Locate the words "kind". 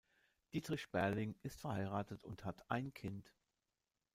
2.91-3.31